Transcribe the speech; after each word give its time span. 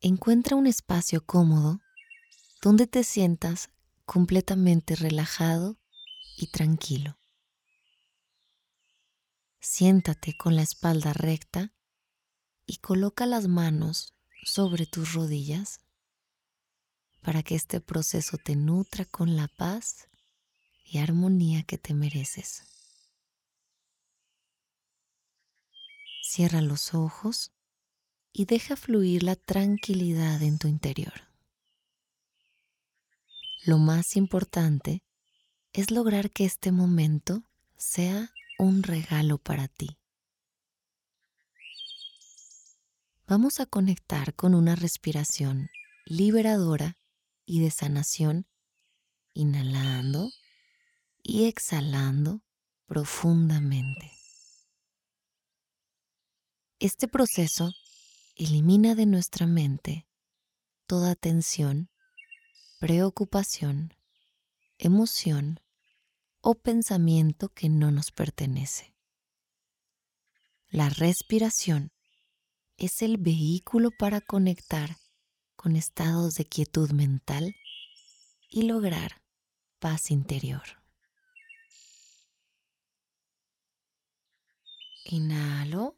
Encuentra 0.00 0.54
un 0.54 0.68
espacio 0.68 1.26
cómodo 1.26 1.80
donde 2.62 2.86
te 2.86 3.02
sientas 3.02 3.70
completamente 4.04 4.94
relajado 4.94 5.76
y 6.36 6.52
tranquilo. 6.52 7.18
Siéntate 9.58 10.36
con 10.36 10.54
la 10.54 10.62
espalda 10.62 11.12
recta 11.14 11.74
y 12.64 12.76
coloca 12.76 13.26
las 13.26 13.48
manos 13.48 14.14
sobre 14.44 14.86
tus 14.86 15.14
rodillas 15.14 15.80
para 17.20 17.42
que 17.42 17.56
este 17.56 17.80
proceso 17.80 18.38
te 18.38 18.54
nutra 18.54 19.04
con 19.04 19.34
la 19.34 19.48
paz 19.48 20.08
y 20.84 20.98
armonía 20.98 21.64
que 21.64 21.76
te 21.76 21.92
mereces. 21.92 22.62
Cierra 26.22 26.62
los 26.62 26.94
ojos 26.94 27.50
y 28.38 28.44
deja 28.44 28.76
fluir 28.76 29.24
la 29.24 29.34
tranquilidad 29.34 30.40
en 30.42 30.60
tu 30.60 30.68
interior. 30.68 31.26
Lo 33.64 33.78
más 33.78 34.14
importante 34.14 35.02
es 35.72 35.90
lograr 35.90 36.30
que 36.30 36.44
este 36.44 36.70
momento 36.70 37.42
sea 37.76 38.32
un 38.56 38.84
regalo 38.84 39.38
para 39.38 39.66
ti. 39.66 39.98
Vamos 43.26 43.58
a 43.58 43.66
conectar 43.66 44.32
con 44.34 44.54
una 44.54 44.76
respiración 44.76 45.68
liberadora 46.06 46.96
y 47.44 47.58
de 47.58 47.72
sanación, 47.72 48.46
inhalando 49.32 50.30
y 51.24 51.46
exhalando 51.46 52.42
profundamente. 52.86 54.12
Este 56.78 57.08
proceso 57.08 57.72
elimina 58.38 58.94
de 58.94 59.04
nuestra 59.04 59.46
mente 59.48 60.06
toda 60.86 61.16
tensión, 61.16 61.90
preocupación, 62.78 63.94
emoción 64.78 65.60
o 66.40 66.54
pensamiento 66.54 67.48
que 67.48 67.68
no 67.68 67.90
nos 67.90 68.12
pertenece. 68.12 68.94
La 70.70 70.88
respiración 70.88 71.90
es 72.76 73.02
el 73.02 73.16
vehículo 73.16 73.90
para 73.90 74.20
conectar 74.20 74.96
con 75.56 75.74
estados 75.74 76.36
de 76.36 76.44
quietud 76.44 76.92
mental 76.92 77.56
y 78.48 78.62
lograr 78.62 79.20
paz 79.80 80.12
interior. 80.12 80.62
Inhalo. 85.06 85.97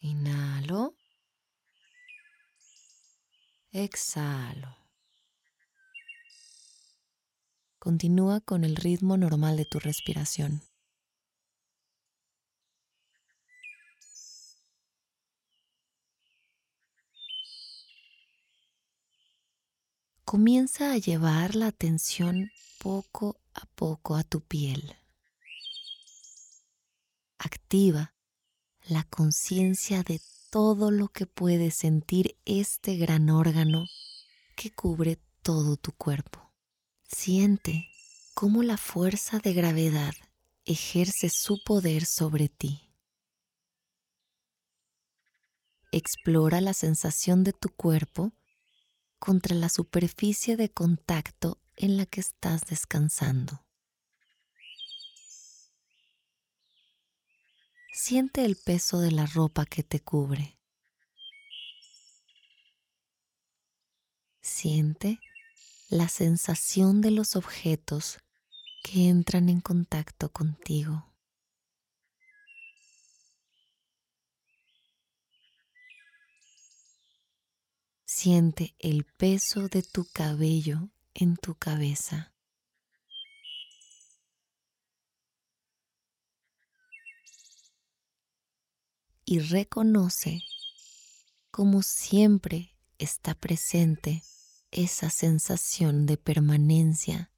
Inhalo. 0.00 0.94
Exhalo. 3.70 4.76
Continúa 7.78 8.40
con 8.40 8.64
el 8.64 8.76
ritmo 8.76 9.16
normal 9.18 9.58
de 9.58 9.66
tu 9.66 9.78
respiración. 9.78 10.62
Comienza 20.24 20.92
a 20.92 20.96
llevar 20.96 21.54
la 21.56 21.66
atención 21.66 22.50
poco 22.78 23.40
a 23.52 23.66
poco 23.74 24.14
a 24.14 24.22
tu 24.24 24.40
piel. 24.40 24.96
Activa 27.38 28.14
la 28.86 29.04
conciencia 29.04 30.02
de 30.02 30.20
todo 30.50 30.90
lo 30.90 31.08
que 31.08 31.26
puede 31.26 31.70
sentir 31.70 32.36
este 32.44 32.96
gran 32.96 33.30
órgano 33.30 33.84
que 34.56 34.70
cubre 34.70 35.18
todo 35.42 35.76
tu 35.76 35.92
cuerpo. 35.92 36.52
Siente 37.04 37.88
cómo 38.34 38.62
la 38.62 38.76
fuerza 38.76 39.38
de 39.38 39.52
gravedad 39.52 40.12
ejerce 40.64 41.28
su 41.30 41.62
poder 41.64 42.04
sobre 42.04 42.48
ti. 42.48 42.90
Explora 45.92 46.60
la 46.60 46.72
sensación 46.72 47.42
de 47.42 47.52
tu 47.52 47.68
cuerpo 47.68 48.32
contra 49.18 49.54
la 49.56 49.68
superficie 49.68 50.56
de 50.56 50.70
contacto 50.70 51.60
en 51.76 51.96
la 51.96 52.06
que 52.06 52.20
estás 52.20 52.62
descansando. 52.62 53.64
Siente 57.92 58.44
el 58.44 58.56
peso 58.56 59.00
de 59.00 59.10
la 59.10 59.26
ropa 59.26 59.66
que 59.66 59.82
te 59.82 60.00
cubre. 60.00 60.58
Siente 64.40 65.18
la 65.88 66.08
sensación 66.08 67.00
de 67.00 67.10
los 67.10 67.34
objetos 67.34 68.18
que 68.84 69.08
entran 69.08 69.48
en 69.48 69.60
contacto 69.60 70.30
contigo. 70.30 71.12
Siente 78.04 78.76
el 78.78 79.04
peso 79.04 79.68
de 79.68 79.82
tu 79.82 80.04
cabello 80.12 80.90
en 81.14 81.36
tu 81.36 81.56
cabeza. 81.56 82.29
Y 89.30 89.38
reconoce 89.38 90.42
como 91.52 91.82
siempre 91.82 92.74
está 92.98 93.36
presente 93.36 94.24
esa 94.72 95.08
sensación 95.08 96.04
de 96.04 96.16
permanencia 96.16 97.30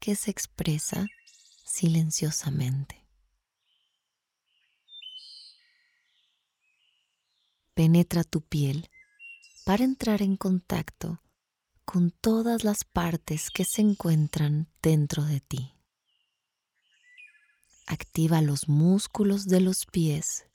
que 0.00 0.16
se 0.16 0.32
expresa 0.32 1.06
silenciosamente. 1.64 3.06
Penetra 7.74 8.24
tu 8.24 8.40
piel 8.40 8.90
para 9.64 9.84
entrar 9.84 10.22
en 10.22 10.36
contacto 10.36 11.22
con 11.84 12.10
todas 12.10 12.64
las 12.64 12.82
partes 12.82 13.50
que 13.50 13.64
se 13.64 13.80
encuentran 13.80 14.72
dentro 14.82 15.24
de 15.24 15.38
ti. 15.38 15.72
Activa 17.86 18.42
los 18.42 18.68
músculos 18.68 19.46
de 19.46 19.60
los 19.60 19.86
pies 19.86 20.46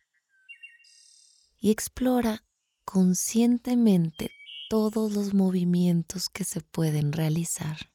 y 1.61 1.69
explora 1.69 2.43
conscientemente 2.83 4.31
todos 4.69 5.13
los 5.13 5.33
movimientos 5.33 6.27
que 6.27 6.43
se 6.43 6.59
pueden 6.59 7.13
realizar. 7.13 7.91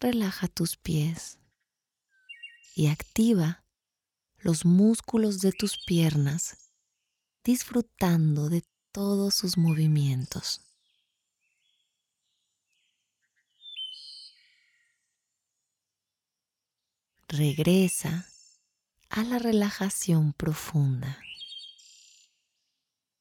Relaja 0.00 0.48
tus 0.48 0.76
pies 0.76 1.38
y 2.74 2.88
activa 2.88 3.64
los 4.38 4.66
músculos 4.66 5.40
de 5.40 5.52
tus 5.52 5.78
piernas 5.86 6.72
disfrutando 7.44 8.48
de 8.48 8.64
todos 8.90 9.34
sus 9.34 9.56
movimientos. 9.56 10.73
Regresa 17.36 18.28
a 19.08 19.24
la 19.24 19.40
relajación 19.40 20.34
profunda. 20.34 21.18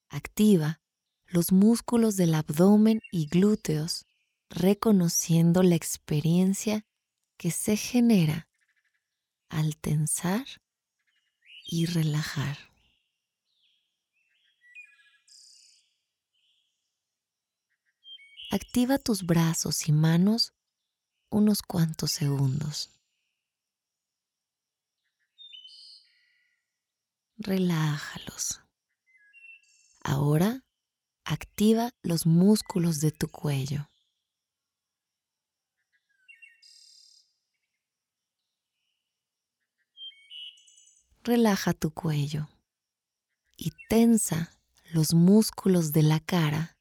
Activa 0.08 0.82
los 1.26 1.52
músculos 1.52 2.16
del 2.16 2.36
abdomen 2.36 3.02
y 3.12 3.26
glúteos, 3.26 4.06
reconociendo 4.52 5.64
la 5.64 5.74
experiencia 5.74 6.86
que 7.38 7.50
se 7.50 7.76
genera 7.76 8.48
al 9.50 9.78
tensar 9.78 10.46
y 11.66 11.88
relajar. 11.88 12.60
Activa 18.52 19.00
tus 19.00 19.26
brazos 19.26 19.90
y 19.90 19.92
manos 19.92 20.54
unos 21.32 21.64
cuantos 21.64 22.12
segundos. 22.12 22.92
Relájalos. 27.44 28.62
Ahora 30.02 30.64
activa 31.26 31.90
los 32.02 32.26
músculos 32.26 33.02
de 33.02 33.12
tu 33.12 33.28
cuello. 33.28 33.90
Relaja 41.24 41.74
tu 41.74 41.92
cuello 41.92 42.48
y 43.58 43.72
tensa 43.90 44.58
los 44.94 45.14
músculos 45.14 45.92
de 45.92 46.04
la 46.04 46.22
cara 46.22 46.78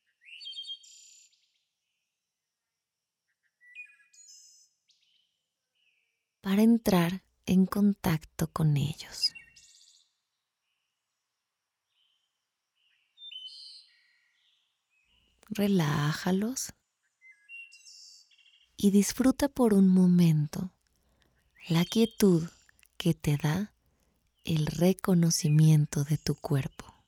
para 6.41 6.62
entrar 6.62 7.25
en 7.47 7.67
contacto 7.67 8.47
con 8.53 8.76
ellos. 8.76 9.32
Relájalos 15.54 16.72
y 18.75 18.90
disfruta 18.90 19.50
por 19.50 19.75
un 19.75 19.87
momento 19.87 20.70
la 21.69 21.84
quietud 21.84 22.49
que 22.96 23.12
te 23.12 23.37
da 23.37 23.75
el 24.44 24.64
reconocimiento 24.64 26.04
de 26.04 26.16
tu 26.16 26.37
cuerpo. 26.37 27.04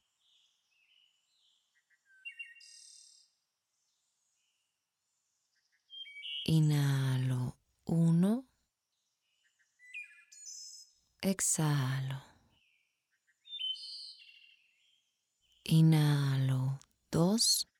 Inhalo 6.44 7.56
uno. 7.86 8.44
Exhalo. 11.22 12.22
Inhalo 15.64 16.78
dos. 17.10 17.73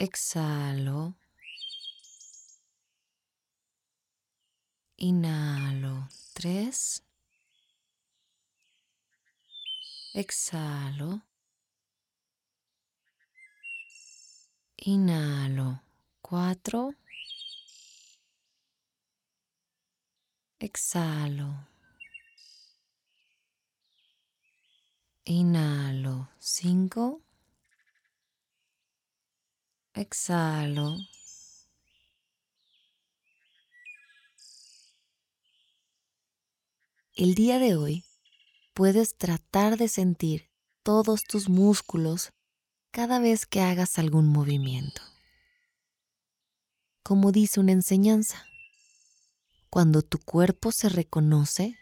Exhalo. 0.00 1.14
Inhalo 4.96 6.08
tres. 6.32 7.02
Exhalo. 10.14 11.20
Inhalo 14.78 15.82
cuatro. 16.22 16.94
Exhalo. 20.58 21.68
Inhalo 25.26 26.30
cinco. 26.38 27.20
Exhalo. 30.00 30.96
El 37.14 37.34
día 37.34 37.58
de 37.58 37.76
hoy 37.76 38.04
puedes 38.72 39.16
tratar 39.16 39.76
de 39.76 39.88
sentir 39.88 40.50
todos 40.82 41.24
tus 41.24 41.48
músculos 41.48 42.32
cada 42.90 43.18
vez 43.18 43.44
que 43.46 43.60
hagas 43.60 43.98
algún 43.98 44.26
movimiento 44.26 45.02
como 47.10 47.32
dice 47.32 47.58
una 47.58 47.72
enseñanza. 47.72 48.46
Cuando 49.68 50.02
tu 50.02 50.20
cuerpo 50.20 50.70
se 50.70 50.88
reconoce, 50.88 51.76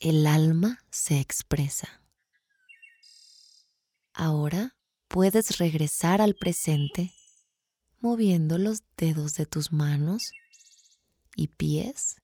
el 0.00 0.26
alma 0.26 0.82
se 0.90 1.20
expresa. 1.20 2.00
Ahora 4.14 4.78
puedes 5.08 5.58
regresar 5.58 6.22
al 6.22 6.34
presente 6.36 7.12
moviendo 8.00 8.58
los 8.58 8.82
dedos 8.96 9.34
de 9.34 9.46
tus 9.46 9.72
manos 9.72 10.32
y 11.36 11.48
pies 11.48 12.16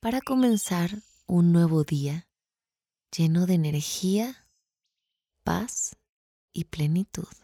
para 0.00 0.20
comenzar 0.20 0.90
un 1.26 1.52
nuevo 1.52 1.84
día 1.84 2.28
lleno 3.16 3.46
de 3.46 3.54
energía, 3.54 4.48
paz 5.44 5.96
y 6.52 6.64
plenitud. 6.64 7.43